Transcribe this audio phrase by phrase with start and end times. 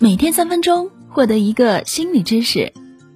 [0.00, 2.72] 每天三分钟，获得一个心理知识。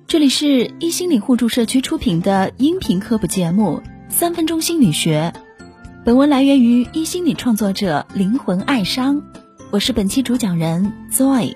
[0.08, 3.80] 这里是一心理互助社区出品的音频科普节目
[4.12, 5.32] 《三分钟心理学》。
[6.04, 9.22] 本文来源于一心理创作者灵魂爱商，
[9.70, 11.54] 我是本期主讲人 Zoe。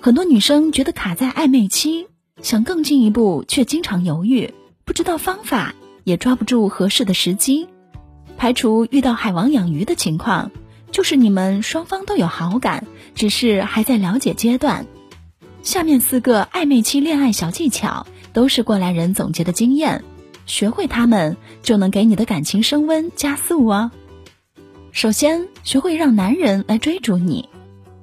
[0.00, 2.06] 很多女生觉得卡在暧昧期，
[2.40, 4.54] 想更进一步，却经常犹豫，
[4.86, 5.74] 不知道方法，
[6.04, 7.68] 也抓不住合适的时机。
[8.36, 10.50] 排除遇到海王养鱼的情况，
[10.90, 14.86] 就是你们双方都有好感，只是还在了解阶段。
[15.62, 20.04] 下面四个暧昧期恋爱小技巧都是过来人总结的经验，
[20.46, 23.90] 学会它们就能给你的感情升温加速哦。
[24.92, 27.48] 首先，学会让男人来追逐你，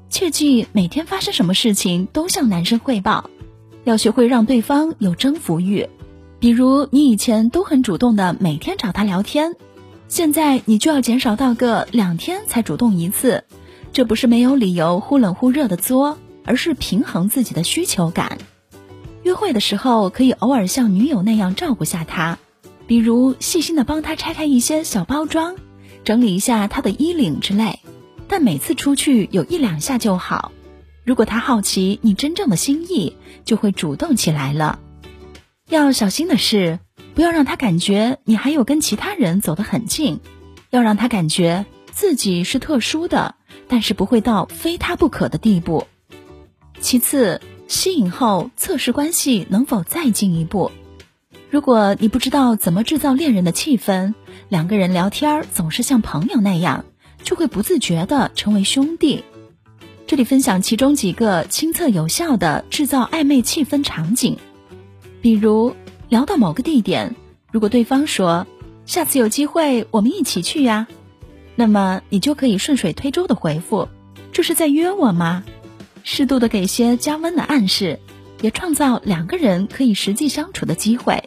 [0.10, 3.30] 切记每天发生什么事情都向男生汇报，
[3.84, 5.88] 要学会让对方有征服欲。
[6.40, 9.56] 比如你以前都很主动的每天找他聊天。
[10.14, 13.46] 现在你就要减少到个两天才主动一次，
[13.94, 18.38] 这不是没有理由忽冷忽热的作，而是平衡自己的需求感。
[19.24, 22.38] 约会的时候可以偶尔像女友那样照顾下他，
[22.86, 25.56] 比如细心的帮他拆开一些小包装，
[26.04, 27.80] 整理一下他的衣领之类。
[28.28, 30.52] 但每次出去有一两下就好。
[31.04, 34.78] 如果他好奇你真正的心意，就会主动起来了。
[35.74, 36.80] 要小心的是。
[37.16, 40.20] 不要让他感觉你还有跟其他人走得很近，
[40.72, 43.36] 要让他感觉自己是特殊的，
[43.68, 45.86] 但是不会到非他不可的地步。
[46.80, 50.72] 其次，吸引后测试关系能否再进一步。
[51.52, 54.16] 如果你不知道怎么制造恋人的气氛，
[54.50, 56.86] 两个人聊天总是像朋友那样，
[57.22, 59.24] 就会不自觉的成为兄弟。
[60.08, 64.40] 这里分享其中几个亲测有效的制造暧昧气氛场景，
[65.24, 65.74] 比如。
[66.10, 67.16] 聊到某个地点，
[67.52, 68.46] 如果对方说
[68.86, 70.86] 下次有机会我们一起去呀，
[71.56, 73.90] 那么你就可以顺水推舟的回复
[74.32, 75.44] ：“这是在约我吗？”
[76.04, 78.00] 适度的给些加温的暗示，
[78.42, 81.24] 也创造两个人可以实际相处的机会。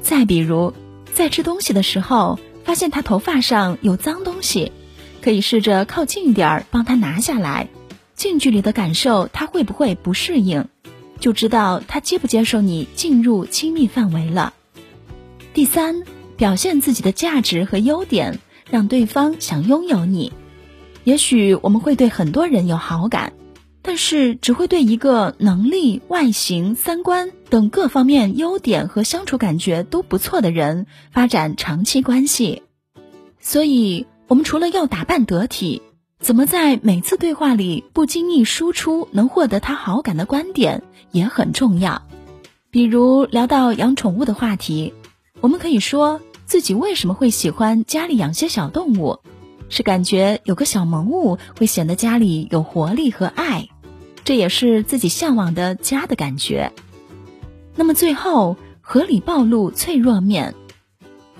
[0.00, 0.72] 再比如，
[1.12, 4.70] 在吃东西的时候发现他头发上有脏东西，
[5.20, 7.66] 可以试着靠近一点帮他拿下来，
[8.14, 10.68] 近距离的感受他会不会不适应。
[11.20, 14.54] 就知道他接不接受你进入亲密范围了。
[15.54, 16.02] 第三，
[16.36, 20.32] 表现自己的价值和优点，让对方想拥有你。
[21.04, 23.32] 也许我们会对很多人有好感，
[23.82, 32.62] 但是只会对一个能力、外形、三观等各方面优点和相处感觉都不错的人发展长期关系。
[33.40, 35.82] 所以，我们除了要打扮得体。
[36.20, 40.82] 怎么在每次对话里不经意输出能获得他好感的观点
[41.12, 42.02] 也很重要。
[42.70, 44.92] 比如聊到养宠物的话题，
[45.40, 49.20] 我们可以说自己为什么会喜欢家里养些小动物，
[49.70, 53.68] 是感觉有个小萌物会显得家里有活力和爱，
[54.22, 56.70] 这也是自己向往的家的感觉。
[57.74, 60.54] 那么最后，合理暴露脆弱面，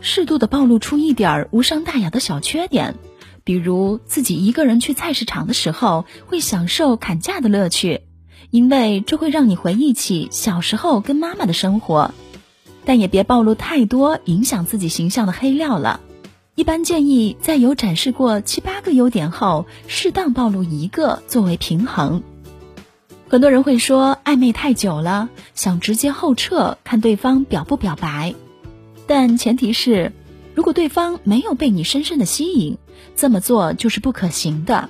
[0.01, 2.95] 适度的暴露出一点儿无伤大雅的小缺点。
[3.45, 8.03] 比如自己一个人去菜市场的时候，会享受砍价的乐趣，
[8.51, 12.13] 因为这会让你回忆起小时候跟妈妈的生活。
[12.85, 16.01] 但也别暴露太多影响自己形象的黑料了。
[16.55, 22.23] 一般建议在有展示过七八个优点后，适当暴露一个作为平衡。
[23.29, 28.35] 很多人会说暧昧太久了，想直接后撤，看对方表不表白。
[29.07, 30.13] 但前提是。
[30.55, 32.79] 如果对方没有被你深深的吸引，
[33.17, 34.89] 这么做就是不可行的。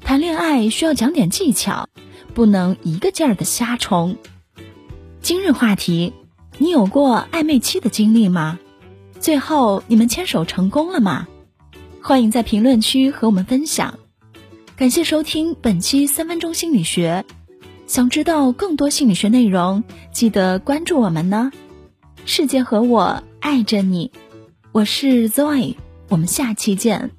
[0.00, 1.88] 谈恋爱需要讲点技巧，
[2.34, 4.16] 不能一个劲儿的瞎冲。
[5.20, 6.12] 今日话题：
[6.58, 8.58] 你有过暧昧期的经历吗？
[9.20, 11.28] 最后你们牵手成功了吗？
[12.00, 13.98] 欢迎在评论区和我们分享。
[14.74, 17.24] 感谢收听本期三分钟心理学。
[17.86, 21.52] 想知道更多心理学内容，记得关注我们呢。
[22.24, 24.10] 世界和我爱着你。
[24.72, 25.76] 我是 Zoe，
[26.08, 27.10] 我们下期见。